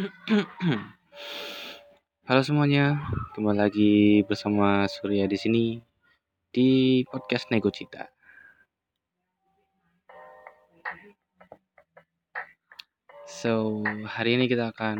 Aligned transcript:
Halo 2.28 2.40
semuanya, 2.40 3.04
kembali 3.36 3.58
lagi 3.60 4.24
bersama 4.24 4.88
Surya 4.88 5.28
di 5.28 5.36
sini 5.36 5.76
di 6.48 7.02
podcast 7.04 7.52
Nego 7.52 7.68
Cita. 7.68 8.08
So, 13.28 13.84
hari 14.08 14.40
ini 14.40 14.48
kita 14.48 14.72
akan 14.72 14.98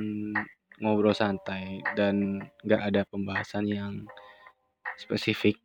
ngobrol 0.84 1.16
santai 1.16 1.80
dan 1.96 2.44
nggak 2.60 2.82
ada 2.92 3.08
pembahasan 3.08 3.72
yang 3.72 4.04
spesifik 5.00 5.56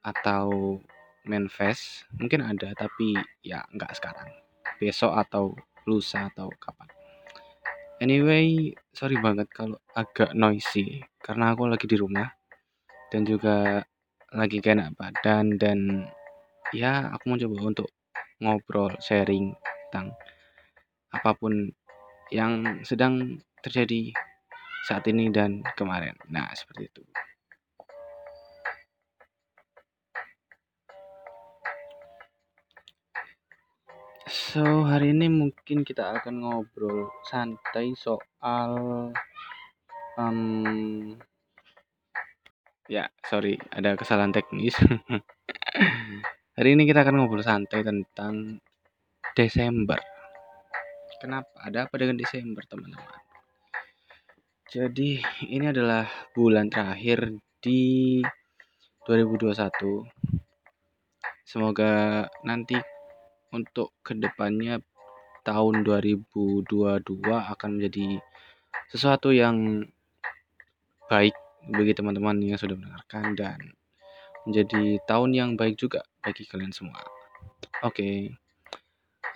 atau 0.00 0.80
manifest. 1.28 2.08
Mungkin 2.16 2.40
ada, 2.40 2.72
tapi 2.72 3.12
ya 3.44 3.60
nggak 3.76 3.92
sekarang. 3.92 4.32
Besok 4.80 5.20
atau 5.20 5.52
lusa 5.84 6.32
atau 6.32 6.48
kapan. 6.56 6.79
Anyway, 8.00 8.72
sorry 8.96 9.20
banget 9.20 9.52
kalau 9.52 9.76
agak 9.92 10.32
noisy 10.32 11.04
karena 11.20 11.52
aku 11.52 11.68
lagi 11.68 11.84
di 11.84 12.00
rumah 12.00 12.32
dan 13.12 13.28
juga 13.28 13.84
lagi 14.32 14.56
kena 14.64 14.88
badan 14.96 15.60
dan 15.60 16.08
ya 16.72 17.12
aku 17.12 17.28
mau 17.28 17.36
coba 17.36 17.56
untuk 17.60 17.92
ngobrol 18.40 18.96
sharing 19.04 19.52
tentang 19.92 20.16
apa 21.12 21.36
pun 21.36 21.68
yang 22.32 22.80
sedang 22.88 23.36
terjadi 23.60 24.16
saat 24.88 25.04
ini 25.12 25.28
dan 25.28 25.60
kemarin. 25.76 26.16
Nah, 26.32 26.48
seperti 26.56 26.88
itu. 26.88 27.02
So, 34.50 34.82
hari 34.82 35.14
ini 35.14 35.30
mungkin 35.30 35.86
kita 35.86 36.10
akan 36.10 36.42
ngobrol 36.42 37.06
santai 37.22 37.94
soal 37.94 38.74
um, 40.18 41.14
ya, 42.90 43.06
sorry, 43.30 43.54
ada 43.70 43.94
kesalahan 43.94 44.34
teknis. 44.34 44.74
hari 46.58 46.74
ini 46.74 46.82
kita 46.82 47.06
akan 47.06 47.22
ngobrol 47.22 47.46
santai 47.46 47.86
tentang 47.86 48.58
Desember. 49.38 50.02
Kenapa? 51.22 51.54
Ada 51.70 51.86
apa 51.86 51.94
dengan 51.94 52.18
Desember, 52.18 52.66
teman-teman? 52.66 53.22
Jadi, 54.66 55.22
ini 55.46 55.70
adalah 55.70 56.10
bulan 56.34 56.66
terakhir 56.66 57.38
di 57.62 58.18
2021. 59.06 60.10
Semoga 61.46 62.26
nanti 62.42 62.89
untuk 63.50 63.94
ke 64.02 64.14
depannya 64.14 64.82
tahun 65.42 65.82
2022 65.82 66.66
akan 67.26 67.70
menjadi 67.78 68.20
sesuatu 68.90 69.30
yang 69.34 69.86
baik 71.10 71.34
bagi 71.68 71.92
teman-teman 71.92 72.38
yang 72.40 72.60
sudah 72.60 72.78
mendengarkan 72.78 73.34
dan 73.34 73.58
menjadi 74.46 75.02
tahun 75.04 75.30
yang 75.36 75.50
baik 75.58 75.76
juga 75.76 76.06
bagi 76.24 76.48
kalian 76.48 76.72
semua. 76.72 77.02
Oke, 77.84 77.92
okay. 77.92 78.16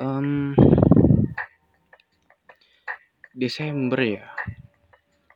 um, 0.01 0.57
Desember 3.35 4.01
ya, 4.01 4.25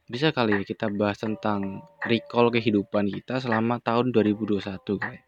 bisa 0.09 0.33
kali 0.33 0.57
ya 0.57 0.63
kita 0.65 0.89
bahas 0.89 1.21
tentang 1.21 1.85
recall 2.09 2.49
kehidupan 2.49 3.13
kita 3.13 3.45
selama 3.45 3.77
tahun 3.83 4.15
2021 4.15 4.63
guys. 4.97 5.28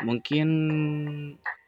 Mungkin 0.00 0.48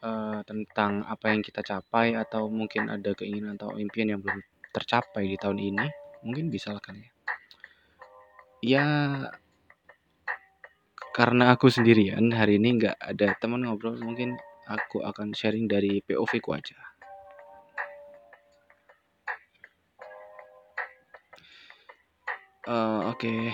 uh, 0.00 0.40
tentang 0.48 1.04
apa 1.04 1.28
yang 1.28 1.44
kita 1.44 1.60
capai 1.60 2.16
atau 2.16 2.48
mungkin 2.48 2.88
ada 2.88 3.12
keinginan 3.12 3.60
atau 3.60 3.76
impian 3.76 4.16
yang 4.16 4.24
belum 4.24 4.40
tercapai 4.72 5.28
di 5.28 5.36
tahun 5.36 5.60
ini 5.60 5.86
mungkin 6.24 6.48
bisa 6.48 6.72
lah 6.72 6.80
kan 6.80 6.96
ya. 6.96 7.10
Ya 8.64 8.86
karena 11.14 11.52
aku 11.54 11.68
sendirian 11.68 12.32
hari 12.32 12.56
ini 12.56 12.80
nggak 12.80 12.96
ada 12.96 13.36
teman 13.38 13.68
ngobrol 13.68 14.00
mungkin 14.00 14.40
aku 14.64 15.04
akan 15.04 15.36
sharing 15.36 15.68
dari 15.68 16.00
POV 16.00 16.32
ku 16.40 16.56
aja. 16.56 16.80
Uh, 22.64 23.12
oke. 23.12 23.52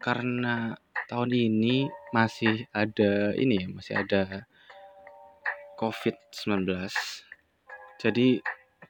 Karena 0.00 0.72
tahun 1.06 1.30
ini 1.36 2.01
masih 2.12 2.68
ada 2.76 3.32
ini 3.40 3.64
ya 3.64 3.68
masih 3.72 3.94
ada 3.96 4.44
COVID-19. 5.80 6.68
Jadi 7.98 8.38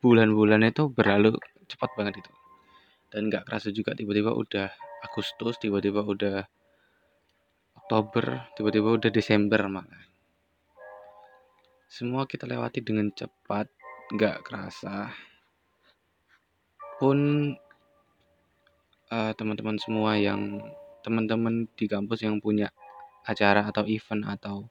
bulan-bulan 0.02 0.66
itu 0.66 0.90
berlalu 0.90 1.38
cepat 1.70 1.94
banget 1.96 2.20
itu. 2.20 2.32
Dan 3.08 3.30
nggak 3.30 3.46
kerasa 3.48 3.70
juga 3.70 3.94
tiba-tiba 3.94 4.34
udah 4.34 4.68
Agustus, 5.06 5.56
tiba-tiba 5.62 6.02
udah 6.02 6.44
Oktober, 7.78 8.50
tiba-tiba 8.58 8.88
udah 8.92 9.10
Desember 9.12 9.62
malah. 9.70 10.04
Semua 11.86 12.24
kita 12.24 12.48
lewati 12.48 12.80
dengan 12.80 13.12
cepat, 13.12 13.68
nggak 14.12 14.42
kerasa. 14.44 15.12
Pun 16.96 17.52
uh, 19.12 19.32
teman-teman 19.36 19.76
semua 19.76 20.16
yang 20.16 20.62
teman-teman 21.04 21.68
di 21.76 21.84
kampus 21.84 22.24
yang 22.24 22.40
punya 22.40 22.72
acara 23.26 23.70
atau 23.70 23.86
event 23.86 24.26
atau 24.26 24.66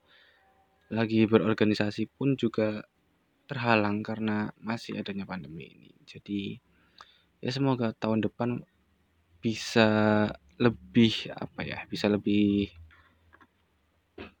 lagi 0.92 1.24
berorganisasi 1.24 2.12
pun 2.12 2.36
juga 2.36 2.84
terhalang 3.48 4.04
karena 4.04 4.52
masih 4.60 5.00
adanya 5.00 5.24
pandemi 5.24 5.72
ini. 5.72 5.90
Jadi 6.04 6.60
ya 7.40 7.50
semoga 7.50 7.96
tahun 7.96 8.20
depan 8.24 8.60
bisa 9.42 9.88
lebih 10.60 11.32
apa 11.32 11.64
ya, 11.64 11.78
bisa 11.88 12.12
lebih 12.12 12.68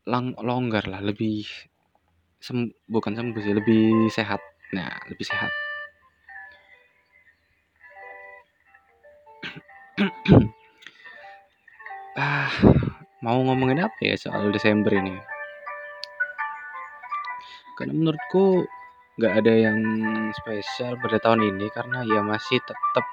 lang 0.06 0.36
longgar 0.38 0.86
lah, 0.86 1.00
lebih 1.00 1.46
sem 2.42 2.74
bukan 2.90 3.14
sembuh 3.14 3.42
sih, 3.42 3.54
lebih 3.54 4.10
sehat. 4.10 4.40
Nah, 4.74 4.98
lebih 5.08 5.26
sehat. 5.26 5.50
ah, 12.18 12.50
mau 13.22 13.38
ngomongin 13.40 13.86
apa 13.86 13.98
ya 14.02 14.18
soal 14.18 14.50
Desember 14.50 14.90
ini? 14.92 15.14
karena 17.76 17.98
menurutku 17.98 18.68
nggak 19.18 19.34
ada 19.44 19.52
yang 19.52 19.78
spesial 20.38 20.96
pada 21.00 21.20
tahun 21.20 21.44
ini 21.56 21.66
karena 21.72 22.04
ya 22.04 22.20
masih 22.24 22.60
tetap 22.64 23.04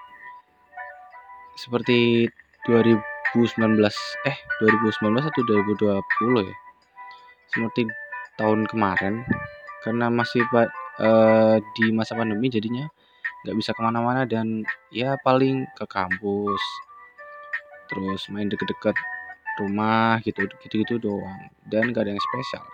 seperti 1.59 2.29
2019 2.69 3.81
eh 4.29 4.37
2019 4.63 5.29
atau 5.31 5.41
2020 5.43 6.47
ya 6.47 6.55
seperti 7.51 7.81
tahun 8.39 8.69
kemarin 8.69 9.25
karena 9.83 10.07
masih 10.07 10.43
uh, 10.53 11.57
di 11.75 11.91
masa 11.91 12.15
pandemi 12.15 12.47
jadinya 12.47 12.87
nggak 13.43 13.55
bisa 13.57 13.71
ke 13.75 13.81
mana-mana 13.81 14.23
dan 14.27 14.63
ya 14.93 15.17
paling 15.23 15.67
ke 15.75 15.83
kampus 15.87 16.63
terus 17.91 18.27
main 18.31 18.47
deket-deket 18.47 18.95
rumah 19.59 20.23
gitu 20.23 20.47
gitu-gitu 20.63 20.95
doang 20.97 21.51
dan 21.67 21.91
gak 21.91 22.07
ada 22.07 22.15
yang 22.15 22.23
spesial 22.33 22.65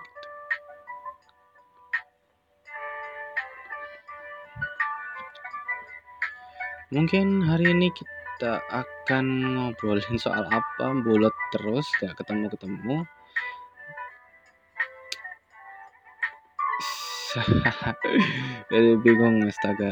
Mungkin 6.94 7.42
hari 7.44 7.74
ini 7.76 7.90
kita 7.92 8.62
akan 8.70 9.26
ngobrolin 9.58 10.22
soal 10.22 10.46
apa, 10.48 10.94
bulat 11.02 11.34
terus, 11.50 11.90
gak 11.98 12.14
ketemu-ketemu. 12.16 13.04
Jadi 18.72 18.90
bingung 19.02 19.44
astaga. 19.44 19.92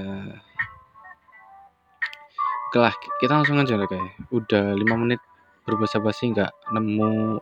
Oke 2.72 2.80
kita 3.20 3.42
langsung 3.42 3.60
aja 3.60 3.76
lah 3.76 3.90
kayak. 3.90 4.14
Udah 4.32 4.72
5 4.72 5.02
menit 5.02 5.20
berbahasa 5.64 6.00
basi 6.04 6.32
nggak 6.32 6.52
nemu 6.76 7.40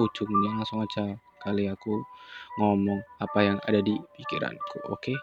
ujungnya 0.00 0.56
langsung 0.56 0.80
aja 0.80 1.18
kali 1.40 1.66
aku 1.66 2.00
ngomong 2.60 3.00
apa 3.20 3.38
yang 3.42 3.58
ada 3.64 3.80
di 3.82 3.96
pikiranku 4.16 4.86
oke? 4.88 5.00
Okay? 5.00 5.18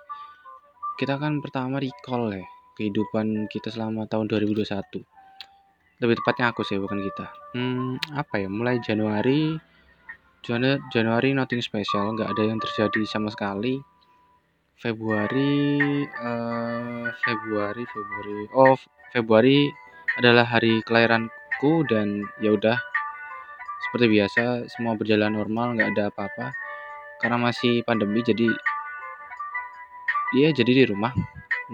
kita 0.98 1.22
akan 1.22 1.46
pertama 1.46 1.78
recall 1.78 2.34
ya 2.34 2.42
kehidupan 2.74 3.46
kita 3.54 3.70
selama 3.70 4.10
tahun 4.10 4.26
2021 4.34 4.66
lebih 5.98 6.16
tepatnya 6.22 6.54
aku 6.54 6.62
sih 6.62 6.78
bukan 6.78 7.02
kita. 7.02 7.26
Hmm, 7.58 7.98
apa 8.14 8.38
ya 8.38 8.50
mulai 8.50 8.78
Januari 8.82 9.58
Januari, 10.46 10.78
Januari 10.94 11.30
nothing 11.34 11.62
special 11.62 12.14
nggak 12.14 12.30
ada 12.34 12.44
yang 12.46 12.62
terjadi 12.62 13.02
sama 13.06 13.34
sekali. 13.34 13.82
Februari 14.78 15.82
uh, 16.06 17.10
Februari 17.26 17.82
Februari 17.82 18.46
oh 18.54 18.78
Februari 19.10 19.66
adalah 20.22 20.46
hari 20.46 20.86
kelahiranku 21.58 21.90
dan 21.90 22.22
ya 22.38 22.54
udah 22.54 22.78
seperti 23.90 24.06
biasa 24.14 24.70
semua 24.70 24.94
berjalan 24.94 25.34
normal 25.34 25.74
nggak 25.74 25.90
ada 25.98 26.04
apa-apa. 26.14 26.54
Karena 27.18 27.38
masih 27.42 27.82
pandemi 27.82 28.22
jadi 28.22 28.46
ya 30.38 30.54
jadi 30.54 30.72
di 30.72 30.84
rumah. 30.86 31.14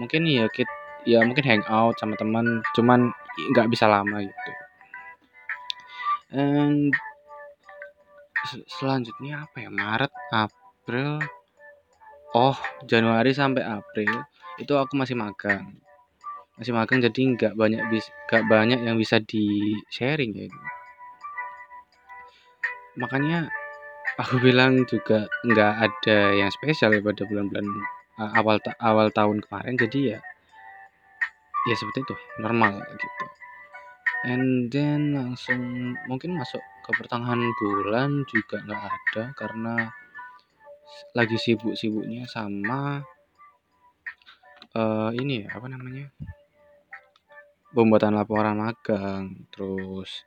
Mungkin 0.00 0.24
ya 0.24 0.48
kita 0.48 0.72
ya 1.04 1.20
mungkin 1.20 1.44
hangout 1.44 2.00
sama 2.00 2.16
teman 2.16 2.64
cuman 2.72 3.12
nggak 3.52 3.68
bisa 3.68 3.84
lama 3.84 4.24
gitu. 4.24 4.50
And 6.34 6.92
selanjutnya 8.80 9.44
apa 9.44 9.68
ya? 9.68 9.70
Maret 9.70 10.12
April 10.32 11.20
oh 12.34 12.56
Januari 12.88 13.36
sampai 13.36 13.62
April 13.62 14.24
itu 14.56 14.72
aku 14.74 14.96
masih 14.96 15.18
magang 15.18 15.83
masih 16.54 16.72
magang 16.74 17.02
jadi 17.02 17.20
nggak 17.34 17.52
banyak 17.58 17.82
bis 17.90 18.06
nggak 18.30 18.44
banyak 18.46 18.80
yang 18.86 18.94
bisa 18.94 19.18
di 19.18 19.74
sharing 19.90 20.32
ya 20.34 20.46
makanya 22.94 23.50
aku 24.14 24.38
bilang 24.38 24.86
juga 24.86 25.26
nggak 25.42 25.74
ada 25.82 26.18
yang 26.38 26.50
spesial 26.54 26.94
ya 26.94 27.02
pada 27.02 27.26
bulan-bulan 27.26 27.66
uh, 28.22 28.30
awal 28.38 28.62
ta 28.62 28.74
awal 28.78 29.10
tahun 29.10 29.42
kemarin. 29.42 29.74
Jadi 29.74 30.14
ya 30.14 30.18
ya 31.64 31.74
seperti 31.74 32.06
itu 32.06 32.16
normal 32.38 32.78
gitu. 32.94 33.26
And 34.24 34.72
then 34.72 35.18
langsung 35.18 35.94
mungkin 36.08 36.40
masuk 36.40 36.62
ke 36.84 36.90
pertengahan 36.96 37.40
bulan 37.60 38.24
juga 38.28 38.62
nggak 38.64 38.82
ada 38.84 39.22
karena 39.36 39.74
lagi 41.16 41.36
sibuk-sibuknya 41.36 42.28
sama 42.30 43.02
uh, 44.78 45.10
ini 45.12 45.44
ya 45.44 45.58
apa 45.58 45.66
namanya 45.66 46.12
pembuatan 47.74 48.14
laporan 48.14 48.62
magang 48.62 49.44
terus 49.50 50.22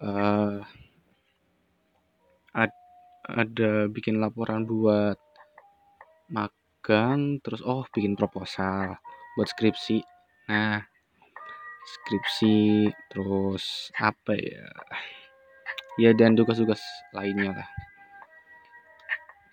uh, 0.00 0.64
ad, 2.56 2.72
ada 3.28 3.86
bikin 3.92 4.18
laporan 4.18 4.64
buat 4.64 5.20
magang 6.32 7.38
terus 7.44 7.60
oh 7.62 7.84
bikin 7.92 8.16
proposal 8.16 8.96
buat 9.36 9.48
skripsi 9.48 10.02
Nah, 10.50 10.82
skripsi 11.86 12.90
terus 13.06 13.94
apa 13.94 14.34
ya? 14.34 14.66
Ya 16.00 16.10
dan 16.18 16.34
tugas-tugas 16.34 16.82
lainnya 17.14 17.54
lah. 17.62 17.68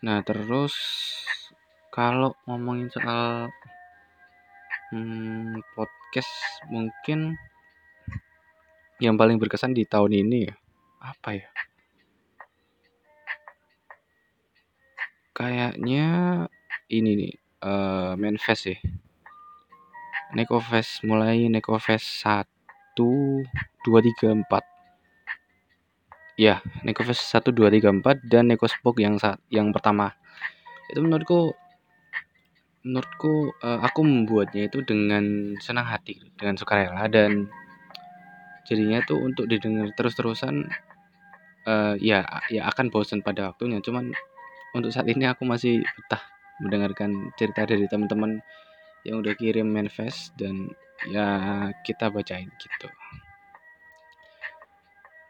Nah, 0.02 0.26
terus 0.26 0.74
kalau 1.94 2.34
ngomongin 2.50 2.90
soal 2.90 3.54
hmm, 4.90 5.62
podcast 5.78 6.32
mungkin 6.70 7.38
yang 9.00 9.16
paling 9.16 9.40
berkesan 9.40 9.72
di 9.72 9.88
tahun 9.88 10.12
ini 10.28 10.38
ya 10.50 10.56
apa 11.00 11.30
ya? 11.40 11.48
Kayaknya 15.32 16.08
ini 16.92 17.12
nih 17.16 17.34
uh, 17.64 18.20
manifest 18.20 18.68
sih. 18.68 18.80
Nekofest 20.36 21.02
mulai 21.08 21.50
Nekofest 21.50 22.22
1 22.22 22.46
2 23.00 23.46
3 23.82 24.46
4 24.46 24.46
ya 26.38 26.62
Nekofest 26.86 27.34
1 27.34 27.50
2 27.50 27.82
3 27.82 28.04
4 28.04 28.30
dan 28.30 28.46
Nekospok 28.52 29.02
yang 29.02 29.18
saat 29.18 29.42
yang 29.50 29.74
pertama 29.74 30.14
itu 30.92 31.02
menurutku 31.02 31.58
menurutku 32.90 33.54
uh, 33.62 33.80
aku 33.86 34.02
membuatnya 34.02 34.66
itu 34.66 34.82
dengan 34.82 35.54
senang 35.62 35.86
hati 35.86 36.18
dengan 36.42 36.58
sukarela 36.58 37.06
dan 37.06 37.46
jadinya 38.66 39.06
tuh 39.06 39.22
untuk 39.22 39.46
didengar 39.46 39.94
terus-terusan 39.94 40.66
uh, 41.70 41.94
ya 42.02 42.26
ya 42.50 42.66
akan 42.66 42.90
bosan 42.90 43.22
pada 43.22 43.54
waktunya 43.54 43.78
cuman 43.78 44.10
untuk 44.74 44.90
saat 44.90 45.06
ini 45.06 45.30
aku 45.30 45.46
masih 45.46 45.86
betah 45.86 46.22
mendengarkan 46.62 47.30
cerita 47.38 47.70
dari 47.70 47.86
teman-teman 47.86 48.42
yang 49.08 49.22
udah 49.24 49.34
kirim 49.38 49.70
manifest 49.70 50.36
dan 50.36 50.74
ya 51.08 51.28
kita 51.88 52.12
bacain 52.12 52.52
gitu. 52.60 52.88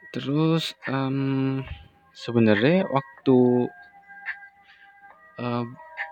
Terus 0.09 0.73
um, 0.89 1.61
sebenarnya 2.17 2.89
waktu 2.89 3.69
uh, 5.37 5.65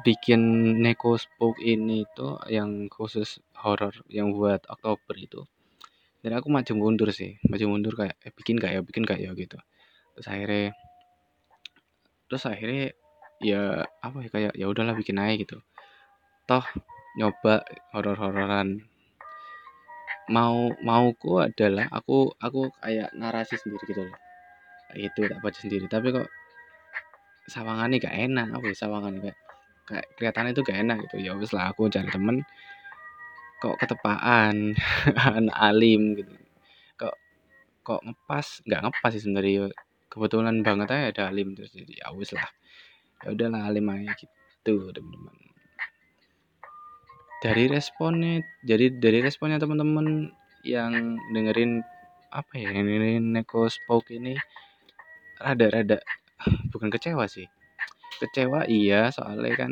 bikin 0.05 0.41
Neko 0.81 1.17
Spook 1.17 1.57
ini 1.61 2.05
tuh 2.13 2.41
yang 2.49 2.89
khusus 2.89 3.41
horror 3.57 3.93
yang 4.09 4.33
buat 4.33 4.65
Oktober 4.69 5.15
itu. 5.17 5.45
Dan 6.21 6.37
aku 6.37 6.49
maju 6.49 6.73
mundur 6.73 7.09
sih, 7.13 7.37
maju 7.45 7.65
mundur 7.69 7.93
kayak 7.93 8.17
eh, 8.25 8.33
bikin 8.33 8.57
kayak 8.57 8.83
bikin 8.85 9.05
kayak 9.05 9.33
gitu. 9.37 9.57
Terus 10.17 10.27
akhirnya 10.27 10.73
terus 12.27 12.43
akhirnya 12.43 12.91
ya 13.39 13.85
apa 14.03 14.17
ya 14.25 14.29
kayak 14.33 14.53
ya 14.57 14.65
udahlah 14.67 14.97
bikin 14.97 15.21
aja 15.21 15.33
gitu. 15.37 15.57
Toh 16.49 16.65
nyoba 17.17 17.65
horor-hororan 17.95 18.83
mau 20.27 20.69
mauku 20.83 21.39
adalah 21.39 21.87
aku 21.89 22.35
aku 22.35 22.67
kayak 22.83 23.15
narasi 23.15 23.55
sendiri 23.55 23.83
gitu 23.87 24.03
loh 24.03 24.17
itu 24.95 25.23
tak 25.23 25.39
baca 25.39 25.55
sendiri 25.55 25.87
tapi 25.87 26.11
kok 26.11 26.27
sawangannya 27.47 28.03
gak 28.03 28.15
enak 28.15 28.47
apa 28.51 28.65
ya 28.71 28.75
sawangan 28.75 29.23
kayak 29.23 29.39
kayak 29.87 30.05
kelihatannya 30.19 30.51
itu 30.51 30.61
gak 30.67 30.79
enak 30.83 30.97
gitu. 31.07 31.15
Ya 31.23 31.31
wis 31.39 31.55
lah 31.55 31.71
aku 31.71 31.87
cari 31.87 32.11
temen. 32.11 32.43
Kok 33.63 33.79
ketepaan? 33.79 34.75
Anak 35.39 35.57
alim 35.57 36.19
gitu. 36.19 36.35
Kok 36.99 37.15
kok 37.81 38.01
ngepas? 38.03 38.61
Nggak 38.67 38.81
ngepas 38.85 39.11
sih 39.15 39.23
sebenarnya. 39.23 39.71
Kebetulan 40.11 40.61
banget 40.61 40.87
aja 40.91 41.05
ada 41.09 41.23
alim 41.31 41.55
terus 41.55 41.71
jadi 41.71 42.03
ya 42.03 42.11
wis 42.13 42.35
lah. 42.35 42.47
Ya 43.23 43.33
udahlah 43.33 43.65
alim 43.71 43.87
aja 43.89 44.13
gitu 44.19 44.91
teman-teman. 44.91 45.35
Dari 47.41 47.65
responnya 47.71 48.43
jadi 48.67 48.91
dari 48.91 49.23
responnya 49.23 49.57
teman-teman 49.57 50.29
yang 50.67 51.15
dengerin 51.31 51.85
apa 52.27 52.53
ya 52.59 52.75
dengerin 52.75 53.31
Neko 53.31 53.71
Spoke 53.71 54.11
ini 54.11 54.35
rada-rada 55.39 56.01
bukan 56.73 56.91
kecewa 56.91 57.23
sih 57.29 57.47
kecewa? 58.19 58.65
Iya 58.67 59.11
soalnya 59.11 59.53
kan 59.55 59.71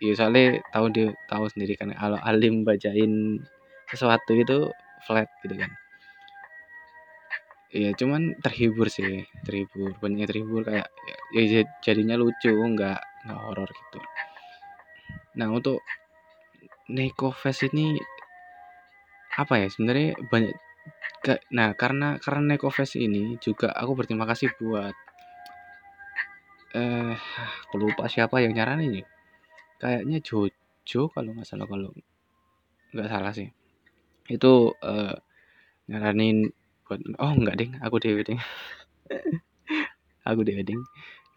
iya 0.00 0.12
soalnya 0.16 0.64
tahu 0.72 0.86
dia 0.94 1.08
tahu 1.28 1.44
sendiri 1.52 1.76
kan 1.76 1.92
kalau 1.92 2.18
alim 2.24 2.64
bacain 2.64 3.40
sesuatu 3.90 4.32
itu 4.36 4.70
flat 5.04 5.28
gitu 5.44 5.54
kan. 5.58 5.70
Iya 7.70 7.94
cuman 7.94 8.34
terhibur 8.42 8.90
sih 8.90 9.22
terhibur 9.46 9.94
banyak 10.02 10.26
terhibur 10.26 10.66
kayak 10.66 10.90
ya, 11.34 11.42
ya 11.46 11.62
jadinya 11.84 12.18
lucu 12.18 12.50
nggak 12.50 12.98
nggak 13.26 13.40
horor 13.46 13.70
gitu. 13.70 14.00
Nah 15.38 15.48
untuk 15.54 15.78
Neko 16.90 17.30
Fest 17.30 17.70
ini 17.70 17.94
apa 19.38 19.62
ya 19.62 19.70
sebenarnya 19.70 20.18
banyak 20.26 20.54
nah 21.54 21.70
karena 21.78 22.18
karena 22.18 22.56
Neko 22.56 22.74
Fest 22.74 22.98
ini 22.98 23.38
juga 23.38 23.70
aku 23.70 23.94
berterima 23.94 24.26
kasih 24.26 24.50
buat 24.58 24.96
eh 26.76 27.14
aku 27.66 27.74
lupa 27.80 28.06
siapa 28.06 28.42
yang 28.42 28.54
nyaranin 28.54 29.02
ya 29.02 29.06
kayaknya 29.80 30.20
Jojo 30.20 31.08
kalau 31.10 31.32
nggak 31.32 31.48
salah 31.48 31.64
kalau 31.64 31.90
nggak 32.92 33.08
salah 33.08 33.32
sih. 33.32 33.48
Itu 34.28 34.76
eh, 34.84 35.16
nyaranin 35.90 36.52
buat 36.84 37.00
oh 37.18 37.32
nggak 37.34 37.56
ding. 37.56 37.72
Aku 37.80 37.96
dewe 37.96 38.22
ding. 38.22 38.38
Aku 40.28 40.44
dewe 40.44 40.62
ding. 40.62 40.84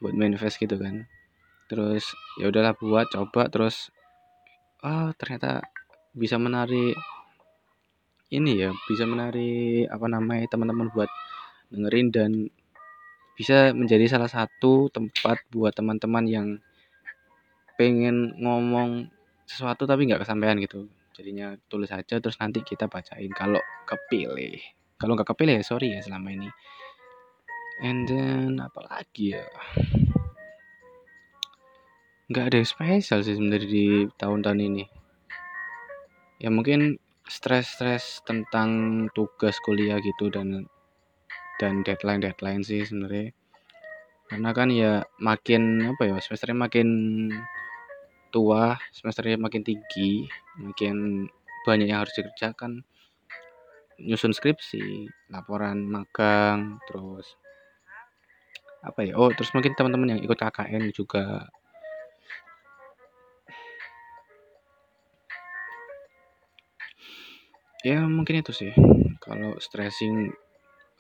Buat 0.04 0.14
manifest 0.20 0.60
gitu 0.60 0.76
kan. 0.76 1.08
Terus 1.72 2.12
ya 2.38 2.52
udahlah 2.52 2.76
buat 2.76 3.08
coba 3.10 3.48
terus 3.48 3.90
oh 4.84 5.16
ternyata 5.16 5.64
bisa 6.14 6.36
menarik 6.36 6.94
ini 8.34 8.52
ya 8.68 8.70
bisa 8.90 9.08
menarik 9.08 9.88
apa 9.88 10.06
namanya 10.12 10.46
teman-teman 10.52 10.92
buat 10.92 11.08
dengerin 11.72 12.08
dan 12.12 12.32
bisa 13.34 13.74
menjadi 13.74 14.06
salah 14.06 14.30
satu 14.30 14.94
tempat 14.94 15.42
buat 15.50 15.74
teman-teman 15.74 16.26
yang 16.30 16.48
pengen 17.78 18.38
ngomong 18.38 19.10
sesuatu 19.50 19.90
tapi 19.90 20.06
nggak 20.06 20.22
kesampaian 20.22 20.58
gitu. 20.62 20.86
Jadinya 21.14 21.54
tulis 21.70 21.90
aja 21.94 22.18
terus 22.18 22.38
nanti 22.42 22.62
kita 22.66 22.90
bacain. 22.90 23.30
Kalau 23.34 23.62
kepilih. 23.86 24.58
Kalau 24.98 25.14
nggak 25.18 25.34
kepilih 25.34 25.62
ya 25.62 25.64
sorry 25.66 25.94
ya 25.94 26.02
selama 26.02 26.34
ini. 26.34 26.50
And 27.82 28.06
then 28.06 28.62
apa 28.62 28.86
lagi 28.86 29.34
ya? 29.34 29.46
Nggak 32.30 32.46
ada 32.50 32.56
yang 32.62 32.70
spesial 32.70 33.20
sih 33.26 33.36
sebenarnya 33.38 33.70
di 33.70 33.88
tahun-tahun 34.18 34.60
ini. 34.62 34.84
Ya 36.42 36.50
mungkin 36.50 36.98
stres-stres 37.28 38.22
tentang 38.28 39.06
tugas 39.16 39.58
kuliah 39.64 39.98
gitu 40.02 40.28
dan 40.34 40.68
dan 41.62 41.86
deadline 41.86 42.22
deadline 42.24 42.64
sih 42.66 42.86
sebenarnya. 42.86 43.34
Karena 44.30 44.50
kan 44.56 44.68
ya 44.74 45.06
makin 45.22 45.94
apa 45.94 46.10
ya 46.10 46.18
semesternya 46.18 46.58
makin 46.58 46.88
tua 48.34 48.82
semesternya 48.90 49.38
makin 49.38 49.62
tinggi 49.62 50.26
makin 50.58 51.30
banyak 51.70 51.86
yang 51.86 52.02
harus 52.02 52.18
dikerjakan 52.18 52.82
nyusun 54.02 54.34
skripsi 54.34 55.06
laporan 55.30 55.86
magang 55.86 56.82
terus 56.90 57.38
apa 58.82 59.06
ya 59.06 59.14
oh 59.16 59.30
terus 59.30 59.54
mungkin 59.54 59.78
teman-teman 59.78 60.18
yang 60.18 60.22
ikut 60.26 60.36
KKN 60.36 60.90
juga. 60.92 61.48
Ya 67.84 68.00
mungkin 68.08 68.40
itu 68.40 68.56
sih, 68.56 68.72
kalau 69.20 69.60
stressing, 69.60 70.32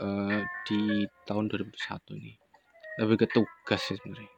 uh, 0.01 0.41
di 0.65 1.05
tahun 1.27 1.51
2001 1.51 2.17
nih, 2.17 2.37
lebih 3.03 3.25
ke 3.25 3.27
tugas 3.29 3.81
sih 3.81 3.97
sebenarnya. 3.99 4.33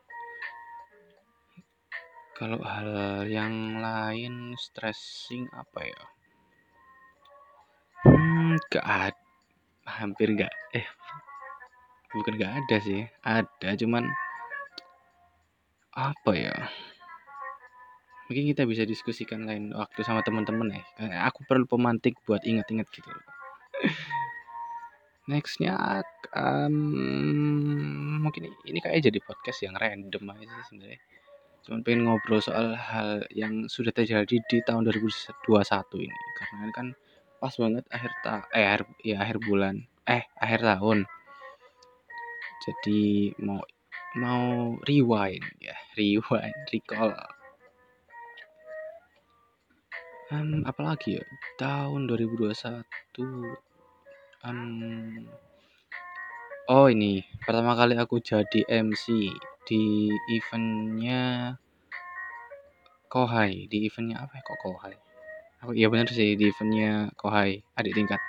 Kalau 2.36 2.60
hal 2.68 2.92
yang 3.32 3.80
lain 3.80 4.60
stressing 4.60 5.48
apa 5.56 5.88
ya? 5.88 6.02
Hmm, 8.04 8.60
gak 8.68 8.84
ad 8.84 9.16
hampir 9.86 10.34
nggak 10.34 10.52
eh, 10.76 10.84
bukan 12.12 12.36
nggak 12.36 12.54
ada 12.60 12.78
sih, 12.84 13.08
ada 13.24 13.70
cuman 13.80 14.04
apa 15.96 16.32
ya? 16.36 16.56
Mungkin 18.28 18.52
kita 18.52 18.66
bisa 18.66 18.84
diskusikan 18.84 19.46
lain 19.46 19.72
waktu 19.72 20.02
sama 20.02 20.26
teman-teman 20.26 20.76
ya. 20.76 20.84
aku 21.30 21.46
perlu 21.46 21.70
pemantik 21.70 22.18
buat 22.26 22.42
ingat-ingat 22.44 22.90
gitu 22.90 23.14
Nextnya, 25.26 25.74
um, 26.38 28.22
mungkin 28.22 28.54
ini 28.70 28.78
kayak 28.78 29.10
jadi 29.10 29.20
podcast 29.26 29.66
yang 29.66 29.74
random 29.74 30.22
aja 30.30 30.46
sih 30.46 30.66
sebenarnya. 30.70 31.00
Cuman 31.66 31.82
pengen 31.82 32.02
ngobrol 32.06 32.46
soal 32.46 32.78
hal 32.78 33.26
yang 33.34 33.66
sudah 33.66 33.90
terjadi 33.90 34.38
di 34.46 34.58
tahun 34.62 34.86
2021 34.86 36.06
ini. 36.06 36.20
Karena 36.38 36.70
kan 36.78 36.88
pas 37.42 37.54
banget 37.58 37.86
akhir 37.90 38.12
ta 38.22 38.46
eh 38.54 38.66
akhir 38.70 38.82
ya 39.02 39.18
akhir 39.26 39.38
bulan, 39.42 39.82
eh 40.06 40.30
akhir 40.38 40.62
tahun. 40.62 41.10
Jadi 42.70 43.34
mau 43.42 43.66
mau 44.22 44.78
rewind 44.86 45.46
ya, 45.58 45.74
rewind, 45.98 46.58
recall 46.70 47.18
Um, 50.34 50.66
apalagi 50.66 51.22
ya? 51.22 51.24
Tahun 51.62 52.10
2021, 52.10 52.82
oh 56.70 56.86
ini, 56.86 57.26
pertama 57.42 57.74
kali 57.74 57.98
aku 57.98 58.22
jadi 58.22 58.62
MC 58.70 59.34
di 59.66 60.14
eventnya 60.30 61.58
Kohai, 63.10 63.66
di 63.66 63.90
eventnya 63.90 64.22
apa 64.22 64.38
ya 64.38 64.46
kok 64.46 64.60
Kohai? 64.62 64.94
Oh 65.66 65.74
iya 65.74 65.90
bener 65.90 66.06
sih, 66.14 66.38
di 66.38 66.54
eventnya 66.54 67.10
Kohai, 67.18 67.66
adik 67.74 67.98
tingkat. 67.98 68.22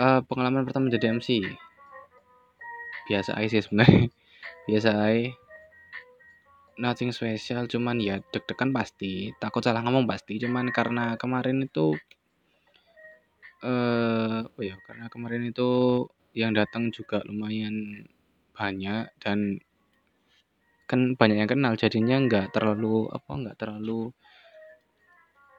Uh, 0.00 0.24
pengalaman 0.24 0.64
pertama 0.64 0.88
jadi 0.88 1.12
MC. 1.12 1.44
Biasa 3.04 3.36
aja 3.36 3.48
sih 3.52 3.60
sebenarnya. 3.68 4.08
Biasa 4.68 4.90
aja 4.96 5.28
nothing 6.76 7.08
special 7.08 7.64
cuman 7.64 7.96
ya 8.00 8.20
deg-degan 8.20 8.68
pasti 8.68 9.32
takut 9.40 9.64
salah 9.64 9.80
ngomong 9.80 10.04
pasti 10.04 10.36
cuman 10.36 10.68
karena 10.68 11.16
kemarin 11.16 11.64
itu 11.64 11.96
eh 13.64 14.35
oh 14.56 14.64
ya 14.64 14.76
karena 14.88 15.12
kemarin 15.12 15.52
itu 15.52 15.68
yang 16.36 16.52
datang 16.52 16.92
juga 16.92 17.20
lumayan 17.24 18.04
banyak 18.56 19.08
dan 19.20 19.60
kan 20.88 21.18
banyak 21.18 21.44
yang 21.44 21.50
kenal. 21.50 21.72
Jadinya 21.76 22.16
nggak 22.22 22.54
terlalu 22.54 23.10
apa 23.10 23.30
nggak 23.32 23.58
terlalu 23.58 24.12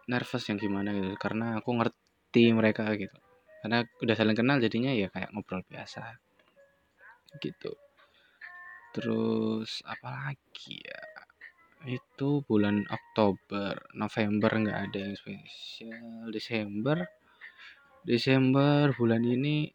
nervous 0.10 0.44
yang 0.50 0.58
gimana 0.58 0.96
gitu. 0.96 1.13
Karena 1.20 1.60
aku 1.60 1.70
ngerti 1.77 2.56
mereka 2.56 2.89
gitu. 2.98 3.18
Karena 3.62 3.84
udah 3.84 4.16
saling 4.16 4.38
kenal 4.38 4.58
jadinya 4.63 4.94
ya 4.94 5.12
kayak 5.12 5.30
ngobrol 5.36 5.62
biasa 5.68 6.16
gitu. 7.44 7.75
Terus 8.96 9.84
apa 9.86 10.10
lagi 10.10 10.80
ya? 10.82 11.04
Itu 11.86 12.42
bulan 12.42 12.88
Oktober 12.89 13.94
November 13.94 14.51
nggak 14.58 14.80
ada 14.89 14.98
yang 14.98 15.13
spesial. 15.13 16.34
Desember 16.34 17.26
Desember 18.08 18.96
bulan 18.96 19.20
ini 19.20 19.68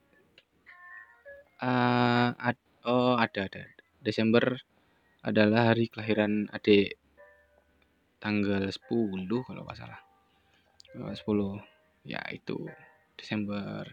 uh, 1.61 2.33
ad, 2.33 2.57
oh 2.89 3.21
ada 3.21 3.45
ada 3.45 3.61
Desember 4.01 4.57
adalah 5.21 5.69
hari 5.69 5.93
kelahiran 5.93 6.49
adik 6.49 6.97
tanggal 8.17 8.65
10 8.65 9.29
kalau 9.29 9.69
nggak 9.69 9.77
salah. 9.77 10.01
10 10.97 11.13
ya 12.09 12.25
itu 12.33 12.57
Desember. 13.21 13.85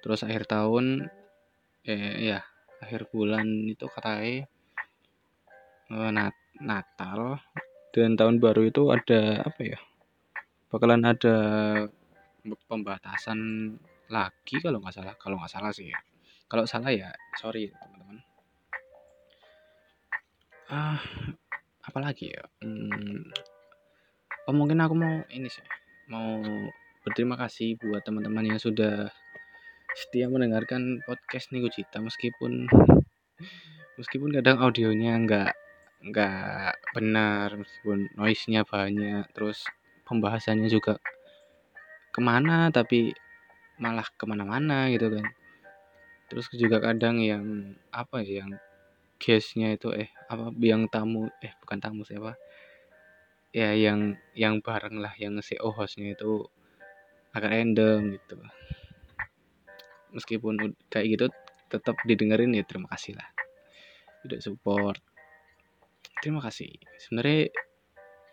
Terus 0.00 0.24
akhir 0.24 0.48
tahun 0.48 1.04
eh 1.84 2.32
ya 2.32 2.40
akhir 2.80 3.12
bulan 3.12 3.68
itu 3.68 3.84
katanya 3.92 4.48
uh, 5.92 6.08
Nat 6.08 6.32
Natal. 6.56 7.36
Dan 7.92 8.16
tahun 8.16 8.40
baru 8.40 8.64
itu 8.64 8.88
ada 8.88 9.44
apa 9.44 9.60
ya 9.60 9.78
bakalan 10.72 11.04
ada 11.04 11.36
pembatasan 12.68 13.72
lagi 14.12 14.56
kalau 14.60 14.78
nggak 14.84 14.94
salah 14.94 15.14
kalau 15.16 15.40
nggak 15.40 15.52
salah 15.52 15.72
sih 15.72 15.88
ya. 15.90 15.98
Kalau 16.44 16.68
salah 16.68 16.92
ya 16.92 17.10
sorry 17.40 17.72
teman-teman. 17.72 18.18
Ah 20.68 21.00
apalagi 21.84 22.32
ya? 22.36 22.44
Hmm, 22.60 23.32
oh 24.48 24.54
mungkin 24.54 24.80
aku 24.84 24.94
mau 24.96 25.24
ini 25.32 25.48
sih 25.48 25.64
mau 26.12 26.40
berterima 27.04 27.36
kasih 27.40 27.80
buat 27.80 28.04
teman-teman 28.04 28.44
yang 28.44 28.60
sudah 28.60 29.08
setia 29.96 30.28
mendengarkan 30.28 31.00
podcast 31.08 31.48
Niku 31.52 31.72
Cita 31.72 32.00
meskipun 32.04 32.68
meskipun 33.96 34.30
kadang 34.36 34.60
audionya 34.60 35.16
nggak 35.22 35.52
nggak 36.04 36.72
benar 36.92 37.56
meskipun 37.56 38.12
noise-nya 38.18 38.68
banyak 38.68 39.24
terus 39.32 39.64
pembahasannya 40.04 40.68
juga 40.68 41.00
ke 42.14 42.22
mana 42.22 42.70
tapi 42.70 43.10
malah 43.82 44.06
ke 44.06 44.22
mana-mana 44.22 44.86
gitu 44.94 45.10
kan. 45.10 45.26
Terus 46.30 46.46
juga 46.54 46.78
kadang 46.78 47.18
yang 47.18 47.74
apa 47.90 48.22
ya 48.22 48.46
yang 48.46 48.54
guestnya 49.18 49.74
itu 49.74 49.90
eh 49.90 50.14
apa 50.30 50.54
yang 50.62 50.86
tamu 50.86 51.26
eh 51.42 51.50
bukan 51.58 51.78
tamu 51.82 52.06
siapa 52.06 52.38
ya 53.50 53.74
yang 53.74 54.14
yang 54.34 54.62
bareng 54.62 54.98
lah 55.02 55.14
yang 55.18 55.38
CEO 55.42 55.74
hostnya 55.74 56.14
itu 56.14 56.46
agak 57.34 57.50
random 57.50 58.14
gitu. 58.14 58.38
Meskipun 60.14 60.78
kayak 60.86 61.06
gitu 61.18 61.26
tetap 61.66 61.98
didengerin 62.06 62.54
ya 62.54 62.62
terima 62.62 62.86
kasih 62.94 63.18
lah. 63.18 63.26
Udah 64.22 64.38
support. 64.38 65.02
Terima 66.22 66.38
kasih. 66.38 66.70
Sebenarnya 67.02 67.50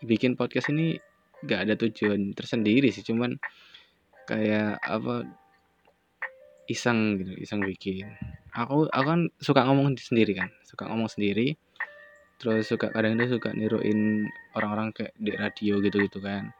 bikin 0.06 0.38
podcast 0.38 0.70
ini 0.70 0.98
gak 1.42 1.66
ada 1.66 1.74
tujuan 1.74 2.34
tersendiri 2.34 2.90
sih 2.94 3.02
cuman 3.02 3.34
kayak 4.32 4.80
apa 4.80 5.28
iseng 6.72 7.20
gitu 7.20 7.32
iseng 7.36 7.60
bikin. 7.60 8.08
Aku 8.56 8.88
aku 8.88 9.06
kan 9.06 9.20
suka 9.36 9.60
ngomong 9.68 9.92
sendiri 10.00 10.32
kan 10.32 10.48
suka 10.64 10.88
ngomong 10.88 11.12
sendiri. 11.12 11.52
Terus 12.40 12.66
suka 12.66 12.88
kadang 12.90 13.14
kadang 13.14 13.30
suka 13.30 13.52
niruin 13.52 14.26
orang-orang 14.56 14.90
kayak 14.96 15.12
di 15.20 15.32
radio 15.36 15.78
gitu 15.84 15.96
gitu 16.00 16.18
kan. 16.24 16.50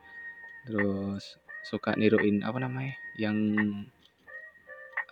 Terus 0.69 1.41
suka 1.65 1.97
niruin 1.97 2.45
apa 2.45 2.61
namanya 2.61 2.95
yang 3.17 3.39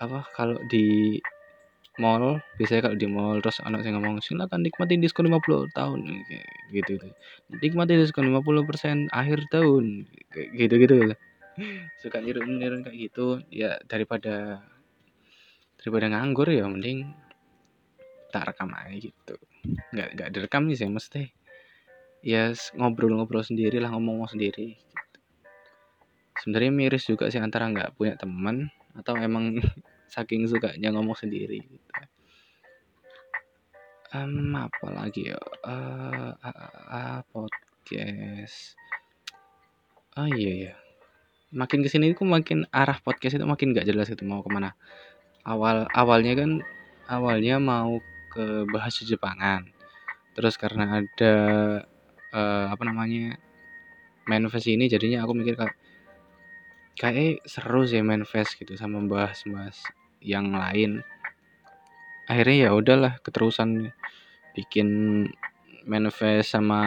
apa 0.00 0.25
kalau 0.37 0.57
di 0.69 1.21
mall 2.00 2.40
biasanya 2.57 2.88
kalau 2.88 2.97
di 2.97 3.09
mall 3.11 3.37
terus 3.45 3.61
anak 3.61 3.85
saya 3.85 4.00
ngomong 4.00 4.25
silakan 4.25 4.64
nikmati 4.64 4.97
diskon 4.97 5.29
50 5.29 5.76
tahun 5.76 6.00
gitu 6.73 6.97
gitu 6.97 7.09
nikmati 7.61 8.00
diskon 8.00 8.33
50% 8.33 9.12
akhir 9.12 9.38
tahun 9.52 10.09
gitu 10.57 10.75
gitu 10.81 11.12
suka 12.02 12.19
niru 12.23 12.45
niru 12.47 12.83
kayak 12.85 12.99
gitu 13.11 13.42
ya 13.50 13.76
daripada 13.87 14.64
daripada 15.80 16.07
nganggur 16.12 16.49
ya 16.52 16.69
mending 16.69 17.11
tak 18.30 18.54
rekam 18.54 18.71
aja 18.76 18.95
gitu 18.95 19.35
nggak 19.92 20.09
nggak 20.16 20.30
direkam 20.33 20.71
sih 20.73 20.88
mesti 20.88 21.33
ya 22.21 22.52
ngobrol-ngobrol 22.76 23.45
sendiri 23.45 23.80
lah 23.80 23.92
ngomong-ngomong 23.92 24.30
sendiri 24.30 24.76
gitu. 24.76 25.19
sebenarnya 26.45 26.73
miris 26.73 27.04
juga 27.09 27.33
sih 27.33 27.40
antara 27.40 27.69
nggak 27.69 27.97
punya 27.97 28.14
teman 28.16 28.69
atau 28.97 29.16
emang 29.16 29.57
saking 30.14 30.50
sukanya 30.50 30.90
ngomong 30.90 31.14
sendiri 31.14 31.62
gitu. 31.62 31.90
Um, 34.11 34.59
apa 34.59 34.90
lagi 34.90 35.30
ya? 35.30 35.38
Uh, 35.62 36.35
uh, 36.35 36.71
uh, 36.90 37.19
podcast. 37.30 38.75
Oh 40.19 40.26
iya 40.26 40.66
ya. 40.66 40.75
Makin 41.50 41.83
ke 41.83 41.88
sini 41.90 42.14
itu 42.14 42.23
makin 42.23 42.66
arah 42.71 42.99
podcast 43.02 43.38
itu 43.38 43.47
makin 43.47 43.75
gak 43.75 43.87
jelas 43.87 44.07
itu 44.11 44.23
mau 44.23 44.42
ke 44.42 44.50
mana. 44.50 44.75
Awal 45.42 45.90
awalnya 45.90 46.35
kan 46.38 46.50
awalnya 47.11 47.59
mau 47.59 47.99
ke 48.30 48.66
bahasa 48.71 49.02
Jepangan. 49.02 49.66
Terus 50.38 50.54
karena 50.54 51.02
ada 51.02 51.35
uh, 52.35 52.66
apa 52.71 52.83
namanya 52.87 53.38
manifest 54.30 54.71
ini 54.71 54.87
jadinya 54.87 55.26
aku 55.26 55.35
mikir 55.35 55.59
kayak 55.59 55.75
kayak 57.00 57.42
seru 57.49 57.83
sih 57.88 58.04
manifest 58.04 58.54
gitu 58.61 58.76
sama 58.76 59.02
bahas-bahas 59.09 59.83
yang 60.21 60.52
lain 60.52 61.00
akhirnya 62.28 62.69
ya 62.69 62.71
udahlah 62.76 63.19
keterusan 63.25 63.90
bikin 64.54 64.88
manifest 65.88 66.52
sama 66.52 66.80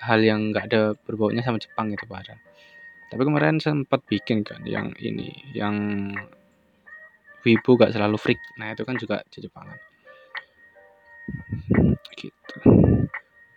hal 0.00 0.20
yang 0.24 0.50
nggak 0.50 0.72
ada 0.72 0.82
berbaunya 1.06 1.44
sama 1.44 1.60
Jepang 1.60 1.92
gitu 1.92 2.08
pada 2.08 2.40
Tapi 3.06 3.22
kemarin 3.22 3.62
sempat 3.62 4.02
bikin 4.10 4.42
kan 4.42 4.66
yang 4.66 4.90
ini, 4.98 5.30
yang 5.54 6.10
wibu 7.46 7.78
gak 7.78 7.94
selalu 7.94 8.18
freak. 8.18 8.40
Nah, 8.58 8.74
itu 8.74 8.82
kan 8.82 8.98
juga 8.98 9.22
di 9.30 9.38
Jepangan. 9.38 9.78
Gitu. 12.18 12.58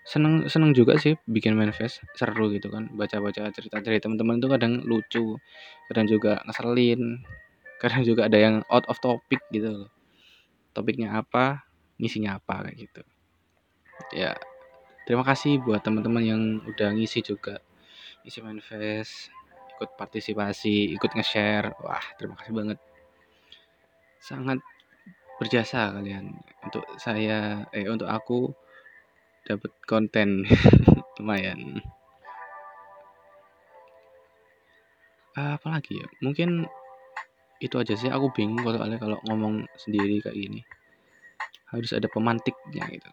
Seneng 0.06 0.46
seneng 0.50 0.74
juga 0.74 0.98
sih 0.98 1.18
bikin 1.26 1.58
manifest, 1.58 2.06
seru 2.14 2.54
gitu 2.54 2.70
kan. 2.70 2.90
Baca-baca 2.94 3.50
cerita 3.50 3.82
dari 3.82 3.98
teman-teman 3.98 4.38
itu 4.38 4.48
kadang 4.50 4.74
lucu, 4.86 5.38
kadang 5.90 6.06
juga 6.06 6.42
ngeselin, 6.46 7.02
kadang 7.82 8.02
juga 8.06 8.30
ada 8.30 8.38
yang 8.38 8.62
out 8.70 8.86
of 8.86 9.02
topic 9.02 9.42
gitu 9.50 9.86
loh. 9.86 9.92
Topiknya 10.78 11.18
apa, 11.18 11.66
ngisinya 11.98 12.38
apa 12.38 12.70
kayak 12.70 12.78
gitu. 12.78 13.02
Ya, 14.14 14.38
terima 15.10 15.26
kasih 15.26 15.62
buat 15.62 15.82
teman-teman 15.82 16.24
yang 16.24 16.42
udah 16.66 16.94
ngisi 16.94 17.26
juga. 17.26 17.62
Ngisi 18.24 18.40
manifest, 18.46 19.34
ikut 19.80 19.96
partisipasi, 19.96 20.92
ikut 20.92 21.16
nge-share. 21.16 21.72
Wah, 21.80 22.04
terima 22.20 22.36
kasih 22.36 22.52
banget. 22.52 22.78
Sangat 24.20 24.60
berjasa 25.40 25.96
kalian 25.96 26.36
untuk 26.68 26.84
saya 27.00 27.64
eh 27.72 27.88
untuk 27.88 28.12
aku 28.12 28.52
dapat 29.48 29.72
konten 29.88 30.44
lumayan. 31.16 31.80
Apalagi 35.40 36.04
ya? 36.04 36.08
Mungkin 36.20 36.68
itu 37.64 37.76
aja 37.80 37.96
sih 37.96 38.12
aku 38.12 38.36
bingung 38.36 38.60
kalau 38.60 38.84
kalau 39.00 39.18
ngomong 39.32 39.64
sendiri 39.80 40.20
kayak 40.20 40.36
gini. 40.36 40.60
Harus 41.72 41.96
ada 41.96 42.12
pemantiknya 42.12 42.84
gitu. 42.92 43.08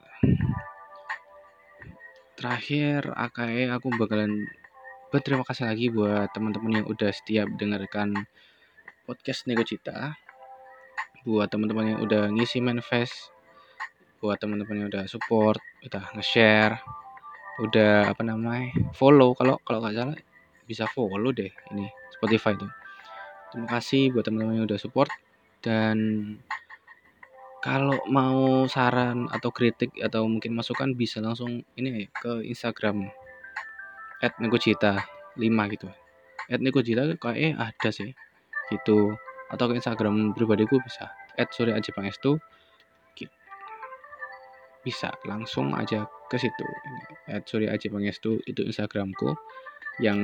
Terakhir 2.35 3.15
AKE 3.15 3.71
aku 3.71 3.95
bakalan 3.95 4.51
berterima 5.07 5.47
kasih 5.47 5.71
lagi 5.71 5.87
buat 5.87 6.35
teman-teman 6.35 6.83
yang 6.83 6.87
udah 6.91 7.11
setiap 7.15 7.47
dengarkan 7.55 8.27
podcast 9.07 9.47
Nego 9.47 9.63
Cita. 9.63 10.19
Buat 11.23 11.51
teman-teman 11.51 11.95
yang 11.95 12.01
udah 12.03 12.31
ngisi 12.35 12.59
manifest, 12.59 13.31
buat 14.19 14.39
teman-teman 14.39 14.83
yang 14.83 14.89
udah 14.91 15.07
support, 15.07 15.63
udah 15.87 16.11
nge-share, 16.19 16.83
udah 17.63 18.11
apa 18.11 18.23
namanya? 18.27 18.75
follow 18.95 19.35
kalau 19.39 19.59
kalau 19.63 19.83
nggak 19.83 19.95
salah 19.95 20.19
bisa 20.67 20.87
follow 20.91 21.31
deh 21.31 21.51
ini 21.75 21.87
Spotify 22.15 22.59
tuh. 22.59 22.71
Terima 23.55 23.69
kasih 23.79 24.11
buat 24.11 24.27
teman-teman 24.27 24.63
yang 24.63 24.67
udah 24.67 24.79
support 24.79 25.11
dan 25.63 25.99
kalau 27.63 27.99
mau 28.11 28.67
saran 28.71 29.27
atau 29.31 29.51
kritik 29.51 29.95
atau 29.99 30.27
mungkin 30.27 30.55
masukan 30.55 30.95
bisa 30.95 31.19
langsung 31.19 31.63
ini 31.75 32.07
ke 32.11 32.43
Instagram 32.47 33.11
@negocita5 34.21 35.59
gitu. 35.73 35.89
@negocita 36.57 37.03
kayaknya 37.19 37.59
ada 37.59 37.91
sih 37.91 38.15
gitu. 38.73 39.15
Atau 39.53 39.71
ke 39.71 39.79
Instagram 39.79 40.35
pribadiku 40.35 40.81
bisa. 40.83 41.13
@suryaajipangestu 41.37 42.41
gitu. 43.15 43.35
bisa 44.87 45.11
langsung 45.27 45.75
aja 45.75 46.07
ke 46.31 46.39
situ. 46.39 46.67
@suryaajipangestu 47.29 48.41
itu 48.47 48.61
Instagramku. 48.65 49.35
Yang 50.01 50.19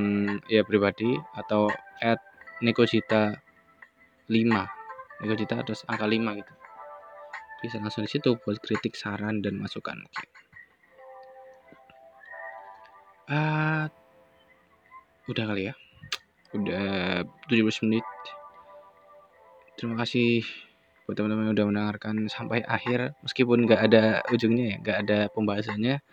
ya 0.49 0.61
pribadi 0.65 1.17
atau 1.35 1.69
@negocita 2.61 3.35
5 4.29 4.63
negocita 5.23 5.63
terus 5.63 5.83
angka 5.87 6.07
5 6.07 6.31
gitu. 6.39 6.53
Bisa 7.63 7.79
langsung 7.79 8.03
di 8.03 8.11
situ 8.11 8.35
buat 8.43 8.59
kritik 8.59 8.95
saran 8.97 9.39
dan 9.39 9.55
masukan. 9.55 9.95
Gitu. 10.03 10.32
Ah, 13.23 13.87
udah 15.31 15.43
kali 15.47 15.71
ya. 15.71 15.73
Udah 16.51 17.23
17 17.47 17.79
menit. 17.87 18.03
Terima 19.79 19.95
kasih 19.95 20.43
buat 21.07 21.15
teman-teman 21.15 21.47
yang 21.47 21.55
udah 21.55 21.67
mendengarkan 21.71 22.15
sampai 22.27 22.63
akhir 22.67 23.15
meskipun 23.23 23.63
nggak 23.63 23.81
ada 23.91 24.03
ujungnya 24.27 24.75
ya, 24.75 24.77
nggak 24.83 24.97
ada 25.07 25.19
pembahasannya. 25.31 26.03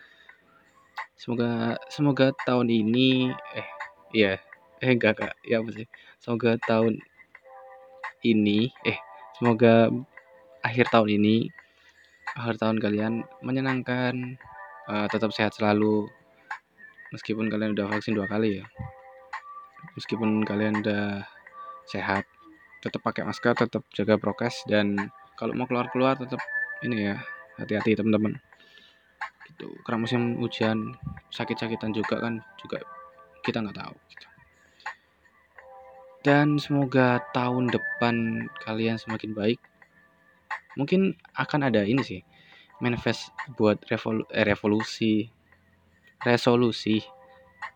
Semoga 1.19 1.75
semoga 1.91 2.31
tahun 2.47 2.71
ini 2.71 3.27
eh 3.59 3.67
iya, 4.15 4.39
eh 4.79 4.91
enggak 4.95 5.19
Kak, 5.19 5.33
ya 5.43 5.59
apa 5.59 5.69
sih? 5.75 5.87
Semoga 6.23 6.55
tahun 6.63 7.03
ini 8.23 8.71
eh 8.87 8.97
semoga 9.35 9.91
akhir 10.63 10.87
tahun 10.95 11.19
ini 11.19 11.35
akhir 12.39 12.55
tahun 12.55 12.79
kalian 12.79 13.13
menyenangkan, 13.43 14.39
uh, 14.87 15.07
tetap 15.11 15.35
sehat 15.35 15.51
selalu 15.51 16.07
meskipun 17.11 17.51
kalian 17.51 17.75
udah 17.75 17.87
vaksin 17.91 18.15
dua 18.15 18.27
kali 18.27 18.63
ya. 18.63 18.65
Meskipun 19.99 20.47
kalian 20.47 20.81
udah 20.81 21.27
sehat 21.87 22.25
tetap 22.81 23.03
pakai 23.05 23.27
masker 23.27 23.53
tetap 23.53 23.83
jaga 23.93 24.17
prokes 24.17 24.65
dan 24.65 24.97
kalau 25.37 25.53
mau 25.53 25.69
keluar 25.69 25.91
keluar 25.93 26.17
tetap 26.17 26.41
ini 26.81 27.13
ya 27.13 27.15
hati-hati 27.61 27.93
teman-teman 27.93 28.39
gitu. 29.51 29.69
Karena 29.85 30.01
musim 30.01 30.39
hujan 30.41 30.95
sakit-sakitan 31.29 31.93
juga 31.93 32.17
kan 32.17 32.41
juga 32.57 32.81
kita 33.45 33.61
nggak 33.61 33.77
tahu 33.77 33.95
gitu. 34.09 34.31
dan 36.21 36.61
semoga 36.61 37.17
tahun 37.33 37.73
depan 37.73 38.45
kalian 38.61 39.01
semakin 39.01 39.33
baik. 39.33 39.59
Mungkin 40.77 41.17
akan 41.35 41.67
ada 41.67 41.81
ini 41.83 42.05
sih 42.05 42.21
manifest 42.79 43.33
buat 43.57 43.81
revolu 43.89 44.25
eh, 44.29 44.45
revolusi 44.45 45.27
resolusi. 46.25 47.01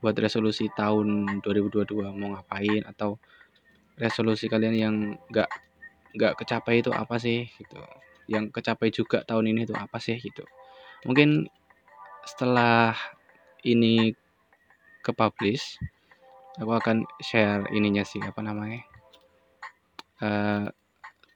Buat 0.02 0.18
resolusi 0.22 0.70
tahun 0.74 1.40
2022 1.42 1.86
mau 2.14 2.38
ngapain? 2.38 2.84
Atau 2.86 3.18
resolusi 3.96 4.52
kalian 4.52 4.76
yang 4.76 4.96
nggak 5.32 5.50
nggak 6.16 6.34
kecapai 6.40 6.82
itu 6.82 6.92
apa 6.94 7.16
sih 7.18 7.50
gitu? 7.58 7.80
Yang 8.30 8.56
kecapai 8.56 8.90
juga 8.90 9.22
tahun 9.26 9.54
ini 9.54 9.70
itu 9.70 9.76
apa 9.76 9.98
sih 9.98 10.18
gitu? 10.18 10.46
Mungkin 11.06 11.50
setelah 12.26 12.98
ini 13.66 14.14
ke 15.06 15.12
publish 15.14 15.78
aku 16.58 16.74
akan 16.74 17.06
share 17.22 17.70
ininya 17.70 18.02
sih 18.02 18.18
apa 18.26 18.42
namanya 18.42 18.82
uh, 20.26 20.66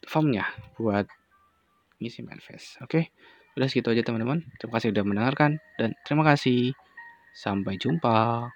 formnya 0.09 0.49
buat 0.81 1.05
ngisi 2.01 2.25
manifest 2.25 2.81
oke? 2.81 2.89
Okay? 2.89 3.05
udah 3.59 3.67
segitu 3.67 3.91
aja 3.91 4.07
teman-teman. 4.07 4.47
Terima 4.55 4.79
kasih 4.79 4.95
sudah 4.95 5.03
mendengarkan 5.03 5.59
dan 5.75 5.91
terima 6.07 6.23
kasih 6.23 6.71
Sampai 7.33 7.77
jumpa. 7.77 8.49